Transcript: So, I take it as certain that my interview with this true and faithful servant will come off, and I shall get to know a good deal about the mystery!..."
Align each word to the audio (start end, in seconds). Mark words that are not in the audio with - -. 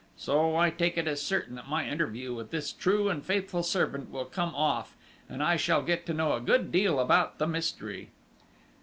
So, 0.17 0.55
I 0.55 0.71
take 0.71 0.97
it 0.97 1.07
as 1.07 1.21
certain 1.21 1.53
that 1.57 1.69
my 1.69 1.87
interview 1.87 2.33
with 2.33 2.49
this 2.49 2.73
true 2.73 3.07
and 3.07 3.23
faithful 3.23 3.61
servant 3.61 4.09
will 4.09 4.25
come 4.25 4.55
off, 4.55 4.97
and 5.29 5.43
I 5.43 5.57
shall 5.57 5.83
get 5.83 6.07
to 6.07 6.13
know 6.15 6.33
a 6.33 6.41
good 6.41 6.71
deal 6.71 6.99
about 6.99 7.37
the 7.37 7.45
mystery!..." 7.45 8.09